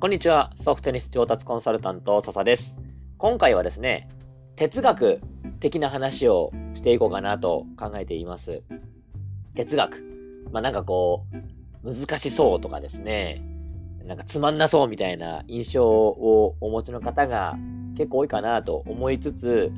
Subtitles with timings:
[0.00, 0.50] こんにちは。
[0.56, 2.74] ソフトテニス上達コンサルタント、笹です。
[3.18, 4.08] 今回はですね、
[4.56, 5.20] 哲学
[5.60, 8.62] 的な話をしていこうかなと考えています。
[9.54, 10.02] 哲学。
[10.52, 11.26] まあなんかこ
[11.84, 13.42] う、難しそうとかですね、
[14.06, 17.58] なんかつまんなそうみたいな印象をお持ちの方が
[17.94, 19.70] 結構多いかなと思いつつ、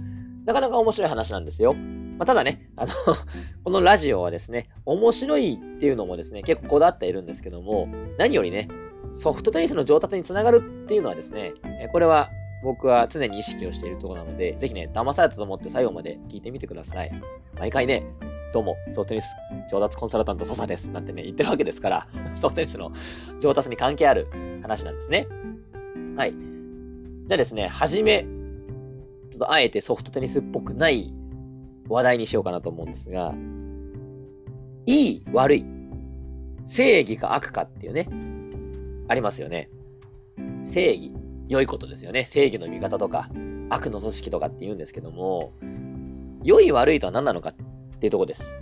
[0.45, 1.75] なかなか面白い話なんですよ。
[1.75, 2.93] まあ、ただね、あの
[3.65, 8.69] このラジオはですね、面白いっていうのもですね、結構こだわっているんですけども、何よりね、
[9.13, 11.55] ソフトテニスの上達につながるっていうのはですね、
[11.93, 12.31] これは
[12.63, 17.13] 僕は常に意識をしているところなので、ぜひね、騙されたと思って最後まで聞いてみてください。
[17.59, 18.05] 毎回ね、
[18.53, 19.35] どうも、ソフトテニス
[19.71, 20.91] 上達コンサルタント笹です。
[20.91, 22.93] なんてね、言ってるわけですから、 ソフトテニスの
[23.41, 24.29] 上達に関係ある
[24.63, 25.27] 話なんですね。
[26.17, 26.33] はい。
[26.33, 28.27] じゃあですね、はじめ、
[29.31, 31.13] ちょっとあえてソフトテニスっぽくない
[31.89, 33.35] 話題にしようかなと思うんですが、
[34.87, 35.65] いい、悪い、
[36.67, 38.09] 正義か悪かっていうね、
[39.13, 39.69] ありますよね。
[40.65, 41.13] 正義、
[41.49, 42.25] 良いことですよね。
[42.25, 43.29] 正義の味方とか、
[43.69, 45.53] 悪の組織とかって言うんですけども、
[46.43, 48.59] 良い悪いとは何なのかっていうとこです。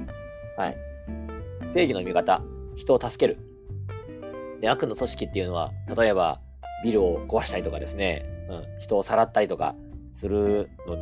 [0.57, 0.77] はい。
[1.73, 2.43] 正義の味方、
[2.75, 3.39] 人を助ける。
[4.61, 6.41] で、悪の組織っていうのは、例えば、
[6.85, 9.77] ビルを壊したりとかですね、うん、人をさらったりとか
[10.13, 10.97] するの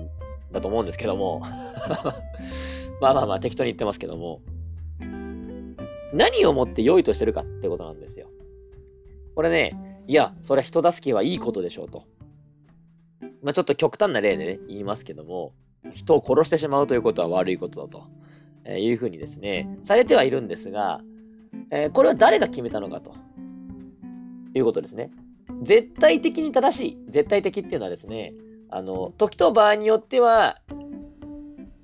[0.53, 1.41] だと思うんですけども
[3.01, 4.43] まあまあまあ適当に言ってますけども、
[6.13, 8.29] 何をもって良いとしてるかってことなんですよ。
[9.39, 12.03] これね、いや、それは人助けはいいことでしょうと。
[13.41, 15.53] まあちょっと極端な例でね、言いますけども、
[15.95, 18.09] 人を殺してしまうということは悪いことだと、
[18.65, 21.03] えいうふうにですね、されてはいるんですが、
[21.71, 23.15] えー、これは誰が決めたのかと
[24.55, 25.13] いうことですね。
[25.63, 26.99] 絶対的に正しい。
[27.07, 28.35] 絶対的っていうのはですね、
[28.71, 30.61] あの、時と場合によっては、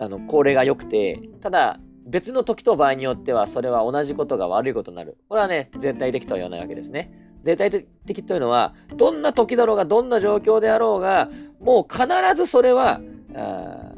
[0.00, 5.18] あの、これが良くて、ただ、別の時と場合によっては、それは同じことが悪いことになる。
[5.28, 7.23] これはね、絶対的とは言わないわけですね。
[7.44, 13.00] 絶対的というのは、どんな時だろうが、どんな状況であろうが、もう必ずそれは、
[13.34, 13.92] あ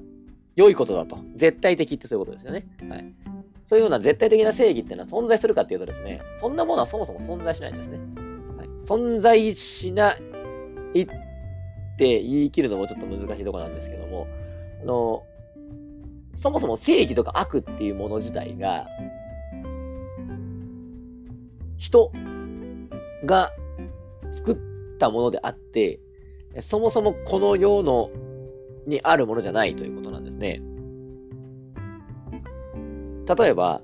[0.56, 1.18] 良いことだと。
[1.34, 2.66] 絶対的ってそういうことですよね。
[2.88, 3.14] はい。
[3.66, 7.98] そういうような絶対的な正義っていうのは存在するかっていうとですね、そんなものはそもそも存在しないんですね。
[8.56, 10.16] はい、存在しな
[10.94, 11.06] いっ
[11.98, 14.26] て言い切るのもちょっと難しいところなんですけども、
[14.82, 15.22] あの、
[16.34, 18.86] そもそも正義とか悪っていうもの自体が、
[21.76, 22.10] 人
[23.26, 23.53] が
[24.31, 24.56] 作っ
[24.98, 26.00] たものであって、
[26.60, 28.10] そもそもこの世の
[28.87, 30.62] にあるものじゃないということなんですね。
[33.26, 33.82] 例えば、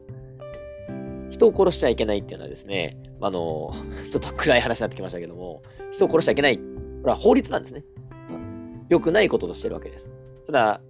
[1.31, 3.73] 人を殺しちゃいけないっていうのはですね、あの、
[4.11, 6.59] ちょっと暗い話になってきましたけども、人を殺しちゃいけない。
[6.59, 6.63] こ
[7.07, 7.85] れは法律なんですね。
[8.89, 10.11] 良くないこととしてるわけです。
[10.43, 10.81] それは、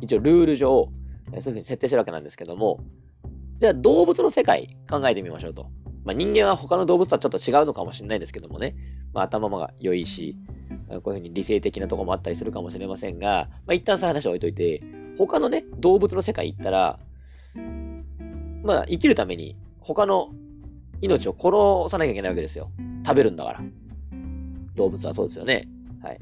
[0.00, 0.88] 一応ルール上、
[1.28, 2.80] そういうふうに設定してるわけなんですけども、
[3.60, 5.66] じゃあ動物の世界考えてみましょうと。
[6.08, 8.74] まあ、人間は他の動物とはちょっと違うのかもしれないですけどもね、
[9.12, 10.38] まあ、頭が良いし、
[10.88, 14.82] こういうふうに理性的なところもあったりするかもしれませんが、まあ、一旦さ話を置いといて、
[15.18, 16.98] 他のね、動物の世界行ったら、
[18.62, 20.30] まあ、生きるために他の
[21.02, 22.70] 命を殺さなきゃいけないわけですよ。
[23.04, 23.60] 食べるんだから。
[24.76, 25.68] 動物はそうですよね。
[26.02, 26.18] はい。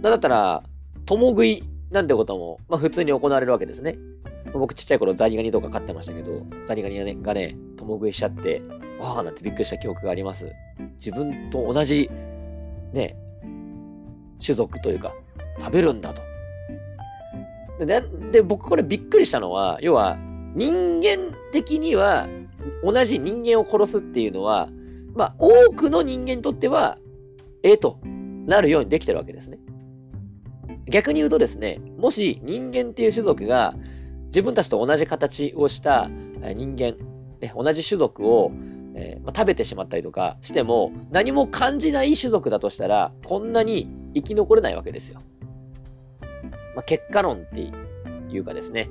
[0.00, 0.62] だったら、
[1.06, 3.98] 共食いなんてことも、まあ普通に行われるわけですね。
[4.58, 8.62] 僕ちっちゃい頃ザリガニとか飼ってましたけど、ザリガニがね、がね共食いしちゃって、
[9.00, 10.50] わーなんてびっくりした記憶があります。
[10.98, 12.10] 自分と同じ、
[12.92, 13.16] ね、
[14.44, 15.14] 種族というか、
[15.58, 16.22] 食べるんだと。
[17.84, 18.02] で、
[18.32, 20.18] で僕これびっくりしたのは、要は、
[20.54, 22.28] 人間的には、
[22.82, 24.68] 同じ人間を殺すっていうのは、
[25.14, 26.98] まあ、多くの人間にとっては、
[27.62, 27.98] ええと
[28.46, 29.58] なるようにできてるわけですね。
[30.88, 33.74] 逆に言うとですね、もし人間っていう種族が
[34.26, 36.96] 自分たちと同じ形をした人間、
[37.40, 38.52] ね、同じ種族を、
[38.94, 45.20] えー、まあ、食べてしまったりとかしても何も感じない種族だとしたらこんなに生き残れないわけですよ。
[46.74, 47.72] まあ、結果論って
[48.28, 48.90] いうかですね、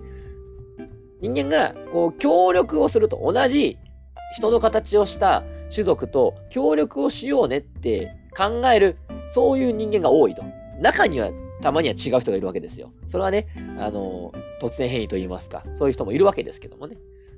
[1.22, 3.78] 人間がこう協力をすると同じ
[4.36, 8.98] 人の形をした種族と協力をしようねって考える
[9.30, 10.44] そういう人間が多いと。
[10.82, 11.32] 中には
[11.66, 12.94] たまには違う人がいるわけですよ。
[13.08, 13.48] それはね、
[13.80, 14.32] あの、
[14.62, 16.96] 突然変異と言いますか、そういう人もいるわけですけどもね。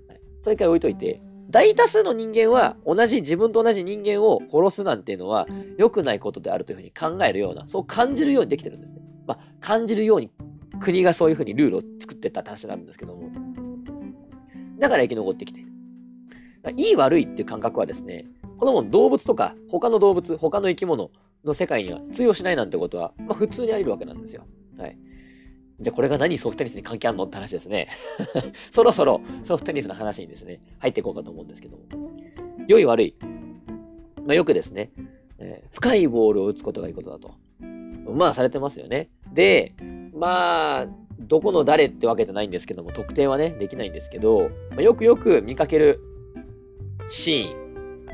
[0.09, 5.47] はい、それから置いといて、大多数の人間は同じ、自分と同じ人間を殺すなんていうのは
[5.77, 8.99] 良くないことであるというふうに考えるような、そう感じるようにできてるんですね。
[9.25, 10.29] まあ、感じるように
[10.81, 13.31] 国がそういうふうにルールを作ってったって話になるんですけども。
[14.77, 15.69] だから生き残ってきている。
[16.75, 18.25] いい悪いっていう感覚はですね、
[18.57, 21.11] このもん動物とか他の動物、他の生き物
[21.47, 24.45] の世界には通用しないなんてことは、まあ、普通にありるわけなんですよ。
[24.77, 24.97] はい。
[25.79, 27.87] じゃあこれが何ソフトテニスに関係あるのって話ですね。
[28.71, 31.83] そろそろソフトテニスの話にですね、入っていこうかと思うんですけども。
[32.67, 33.15] 良い悪い。
[34.25, 34.91] まあ、よくですね、
[35.39, 37.35] えー、深いボールを打つことがいいことだと。
[38.11, 39.09] まあ、されてますよね。
[39.33, 39.73] で、
[40.13, 40.87] まあ、
[41.19, 45.99] どこの誰ってわけじゃないんですけども、特定はね、できないんですけど、まあ、よくよく見かける
[47.09, 48.05] シーン、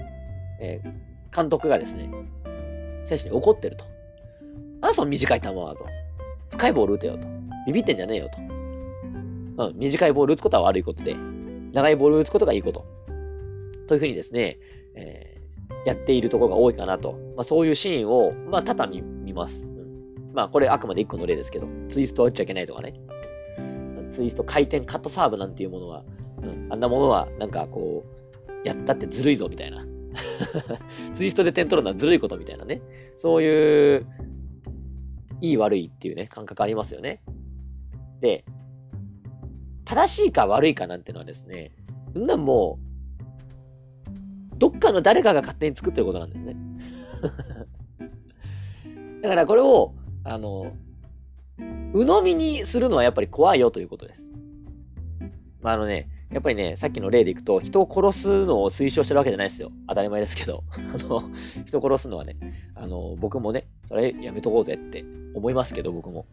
[0.59, 2.09] えー、監督がですね、
[3.03, 3.85] 選手に怒ってると。
[4.81, 5.85] あ、その短い球はと。
[6.51, 7.27] 深いボール打てよと。
[7.65, 8.39] ビビってんじゃねえよと。
[9.65, 11.15] うん、短いボール打つことは悪いことで、
[11.71, 12.85] 長いボール打つことがいいこと。
[13.88, 14.57] というふうにですね、
[14.95, 17.13] えー、やっているところが多いかなと。
[17.35, 19.63] まあ、そういうシーンを、まあ、多々見ます。
[19.63, 22.94] うん、まあ、これあくまで一個の例ですけど、ツイストは打っちゃいけないとかね。
[24.11, 26.03] ツイスト、回転、カットサーブなんていうものは、
[26.41, 29.85] うん、あんなものは、なんかこう、やったってずるいぞみたいな。
[31.13, 32.81] ツイストで点取るのはずるいことみたいなね。
[33.18, 34.06] そういう、
[35.42, 37.21] いい悪いっていうね、感覚ありますよね。
[38.21, 38.45] で、
[39.86, 41.71] 正しいか悪いかなんてのはですね、
[42.15, 46.56] んなんもう、どっかの誰かが勝手に作ってることなんですね。
[49.21, 49.94] だからこれを、
[50.24, 50.74] あの、
[51.94, 54.30] 鵜呑みにするのはやっぱり怖いよということです。
[55.62, 59.71] まあ、あのね、やっぱりね、さっきの例でいくと、人を殺すのを推奨してるわけじゃないですよ。
[59.88, 60.63] 当たり前ですけど。
[60.74, 61.24] あの、
[61.65, 62.35] 人を殺すのはね、
[62.75, 66.25] あの、僕もね、それやめとこうぜって思いますけど、僕も。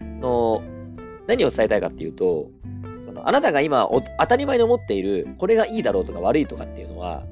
[0.00, 0.60] の、
[1.28, 2.50] 何を伝えたいかっていうと、
[3.06, 7.24] その、あなたが今当たり前に思っている、これがいいだろうとか悪いとかっていうのは、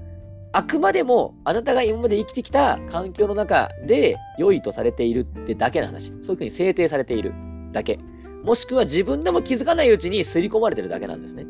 [0.53, 6.09] あくまでもあなたが今まで生きてきた環境の中で良いとされているってだけの話。
[6.09, 7.33] そういうふうに制定されている
[7.73, 7.99] だけ。
[8.45, 11.47] もしくは自分でも気づかないうちに刷り込まれてるだけなんですね。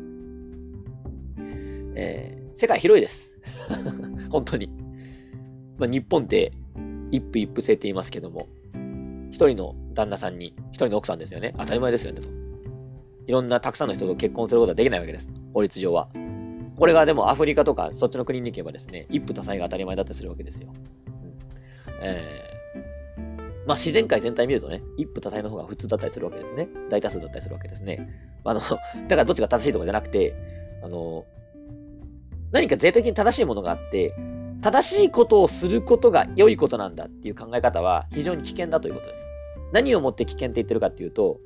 [1.95, 3.37] えー、世界広いです。
[4.29, 4.67] 本当に。
[5.77, 6.51] まあ、日本って
[7.11, 8.47] 一夫一夫制って言いますけども、
[9.31, 11.53] 一人の旦那さんに一人の奥さんですよね。
[11.57, 12.29] 当たり前ですよねと。
[13.25, 15.29] いろんなたくさんの人と結婚することはできないわけです。
[15.53, 16.09] 法律上は。
[16.75, 20.69] これがでもアフリカとかそっちの国に行けばですね、一夫多妻が当たり前だったりするわけですよ。
[21.07, 21.37] うん、
[22.01, 26.67] えー、まあ自然界全体見るとね、一夫多妻の方が普通だったりするわけですね。
[26.89, 28.09] 大多数だったりするわけですね。
[28.43, 30.33] あの、だからどっちが正しいとかじゃなくて、
[30.83, 31.25] あの、
[32.53, 34.15] 何か絶対的に正しいものがあって、
[34.61, 39.25] 正しいことをすることが良いことなんだっていう考え方は非常に危険だということです。
[39.73, 41.39] 何をもって危険って言ってるかっていうと、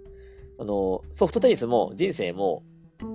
[0.57, 2.61] そのソフトテニスも人生も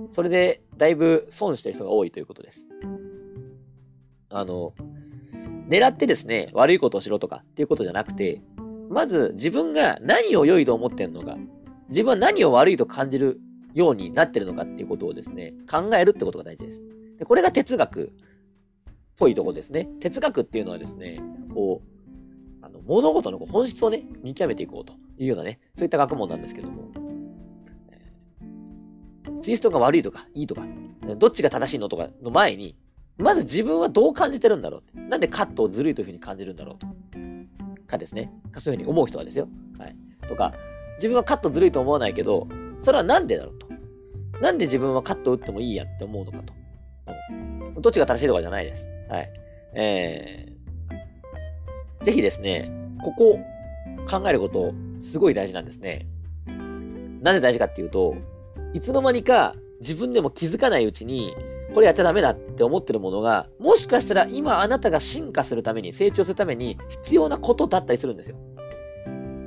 [0.09, 2.65] それでだいぶ損してる人が多いということです。
[4.29, 4.73] あの、
[5.69, 8.41] 狙ってですね、悪いことをしろとかっていうことじゃなくて、
[8.89, 11.37] まず自分が何を良いと思ってんのか、
[11.89, 13.39] 自分は何を悪いと感じる
[13.75, 16.92] ようになってるのかっていうことをですね、考えるってことが大事です。
[17.23, 18.09] でこれが哲学っ
[19.17, 19.87] ぽいとこですね。
[19.99, 21.21] 哲学っていうのはですね、
[21.53, 26.91] こう、あの物事の本質をね、見極めていこうというようなね、そういった学問なんですけども、
[29.41, 30.63] ツイストが悪いとか、いいとか、
[31.17, 32.75] どっちが正しいのとかの前に、
[33.17, 35.09] まず自分はどう感じてるんだろうって。
[35.09, 36.87] なんでカットをずるいというふうに感じるんだろうと。
[37.87, 38.31] かですね。
[38.57, 39.47] そういうふうに思う人はですよ。
[39.77, 39.95] はい。
[40.27, 40.53] とか、
[40.95, 42.47] 自分はカットずるいと思わないけど、
[42.81, 43.67] それはなんでだろうと。
[44.41, 46.53] なんで自分はカットを打ってもいいやって思うのかと。
[47.77, 48.87] どっちが正しいとかじゃないです。
[49.09, 49.31] はい。
[49.75, 52.71] えー、ぜひですね、
[53.03, 53.39] ここ
[54.09, 56.07] 考えることすごい大事なんですね。
[57.21, 58.15] なぜ大事かっていうと、
[58.73, 61.35] いつの間にか自分でも気づかないうちに、
[61.73, 68.37] これやっちゃダメだって思ってるものが、もしかしたら今あなたが進化するために、成長するために必要なことだったりするんですよ。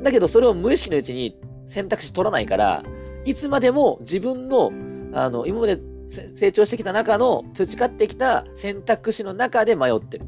[0.02, 2.82] だけどそれを無意識のうちに選択肢取らないから、
[3.24, 4.72] いつまでも自分の、
[5.12, 10.26] あの、今まで成長してきた中の培ってきた選択肢の中で迷ってる。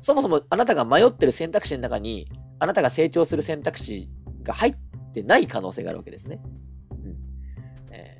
[0.00, 4.10] そもそもあなたが迷ってる選択肢の中に、あなたが成長する選択肢
[4.42, 4.74] が入っ
[5.12, 6.40] てない可能性があるわけですね。
[6.90, 7.16] うん
[7.92, 8.18] え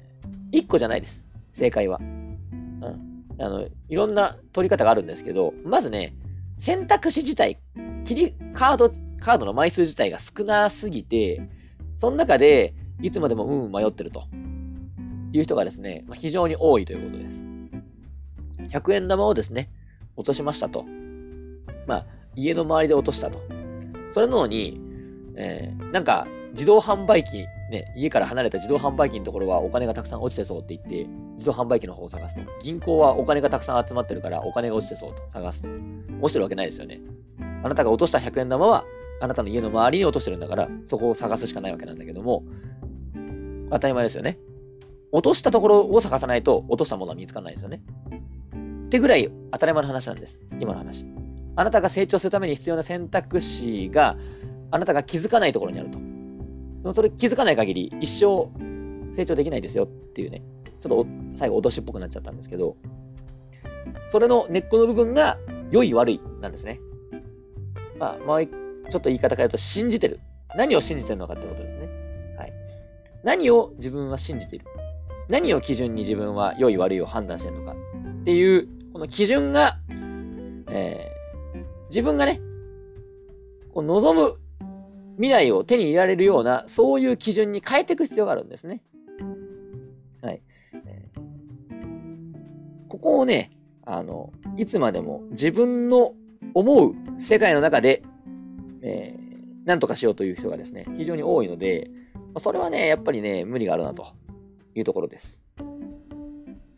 [0.52, 1.26] ー、1個じゃないです。
[1.52, 1.99] 正解は。
[2.00, 3.25] うん。
[3.38, 6.14] あの、いろんな取り方があるんですけど、まずね、
[6.57, 7.59] 選択肢自体、
[8.05, 11.49] 切り、カード、カードの枚数自体が少なすぎて、
[11.97, 14.25] その中で、いつまでもうん、迷ってると。
[15.32, 17.44] いう人がですね、まあ、非常に多いということです。
[18.70, 19.70] 100円玉をですね、
[20.16, 20.84] 落としましたと。
[21.86, 23.40] まあ、家の周りで落としたと。
[24.12, 24.80] それなのに、
[25.36, 32.42] えー、なんか、自動販売機、ね、家から離れた自動販売機のところはお金がたくさん落ちてそうって言って、自動販売機の方を探すと。
[32.62, 35.68] 銀行はお金がたくさん集まってるからお金が落ちてそうと探すと。
[36.20, 37.00] 落ちてるわけないですよね。
[37.62, 38.84] あなたが落とした100円玉は、
[39.22, 42.44] あなたの家の周りに落としてるんだから、そこを探すしかないわけなんだけども、
[43.70, 44.38] 当たり前ですよね。
[45.12, 47.83] 落としたところを探さないと落としたものは見つからないですよね。
[48.87, 50.40] ってぐらい当たり前の話なんです。
[50.59, 51.07] 今の話。
[51.54, 54.16] あなたが成長するために必要な選択肢が
[54.71, 56.95] あなたが気づかないところにあると。
[56.95, 58.49] それ気づかない限り一生
[59.14, 60.42] 成長できないですよっていうね。
[60.81, 62.76] ちょっと最後脅しっぽくなっちゃったんですけど、
[64.09, 65.38] それの根っこの部分が
[65.71, 66.81] 良い悪いなんですね。
[67.99, 70.21] まあ、もうちょっと言い方変えると、信じてる。
[70.57, 71.88] 何を信じてるのかってことですね。
[72.37, 72.52] はい。
[73.23, 74.66] 何を自分は信じている。
[75.32, 79.78] 何を基準に自分は良い悪いを判断してるのかっていう、この基準が、
[80.68, 82.38] えー、自分がね、
[83.72, 84.36] こう望む
[85.16, 88.82] 未来を手に入れられるような、そういう基準に変えていく必要があるんですね。
[90.20, 90.42] はい。
[92.90, 93.52] ここをね、
[93.86, 96.12] あの、いつまでも自分の
[96.52, 98.02] 思う世界の中で、
[98.82, 99.22] えー、
[99.64, 101.90] 何とかしようという人がですね、非常に多いので、
[102.38, 104.20] それはね、やっぱりね、無理があるなと
[104.75, 105.41] いうところです。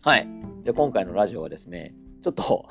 [0.02, 0.28] はい。
[0.62, 2.66] じゃあ今回のラジオはですね、ちょっと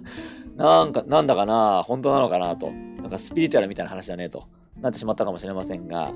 [0.56, 4.44] なんか、なんだかな、本当なのかなと、なんかスピリチュアルみたいな話だねと
[4.80, 6.12] なってしまったかもしれませんが、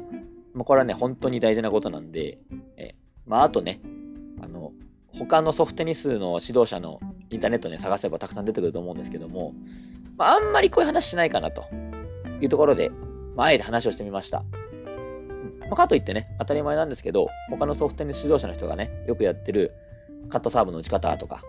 [0.53, 2.39] まあ、これはね、本当に大事なことなんで、
[2.77, 2.95] え
[3.27, 3.81] まあ、あとね、
[4.41, 4.73] あの、
[5.09, 9.55] 他のソフトテニスの指導者のインターネットで探せばたくさん出てくると思うんですけども、
[10.17, 11.65] まあ、あんまりこういう話しないかなと
[12.41, 12.91] いうところで、
[13.35, 14.45] まあ、あえて話をしてみました。
[15.68, 19.73] まあ、かといってね、当たり前なんですけど、他のソフトテニス指導者の人がね、よくやってる
[20.30, 21.42] カットサーブの打ち方とか、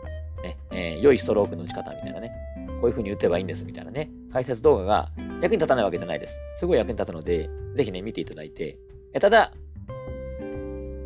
[0.43, 2.31] ね、えー、良いストロークの打ち方みたいなね、
[2.79, 6.39] こういう風に打てばいいんですみたいなね、解説動画が役に立たないわけじゃないです。
[6.57, 8.77] すごい役に立つので、ぜひね、見ていただいて、
[9.13, 9.51] えただ、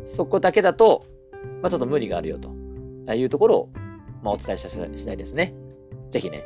[0.04, 1.06] そこだけだと、
[1.62, 3.70] まあ、ちょっと無理があるよというところを、
[4.22, 5.54] まあ、お伝えした次第ですね。
[6.10, 6.44] ぜひね、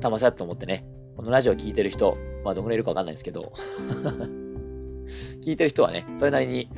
[0.00, 0.86] 騙さと思ってね、
[1.16, 3.52] このラジオ聞いてる人、まあどのぐらいいるかわかんないですけど
[5.42, 6.70] 聞いてる人はね、それなりに、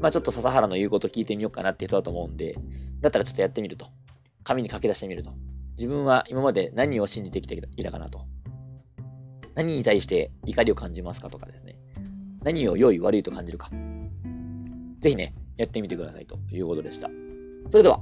[0.00, 2.54] まあちょっと笹原の言うこと聞いてみようかなって人だと思うんで、
[3.00, 3.86] だったらちょっとやってみると。
[4.44, 5.32] 紙に書き出してみると。
[5.76, 8.26] 自分は今まで何を信じてきていたかなと。
[9.54, 11.76] 何に対して怒りを感じますかとかですね。
[12.42, 13.70] 何を良い悪いと感じるか。
[15.00, 17.10] ぜひね、やってみてくださいということでした。
[17.70, 18.00] それでは。